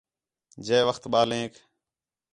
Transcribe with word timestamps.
جئے 0.65 0.79
وخت 0.87 1.03
ٻالینک 1.13 1.53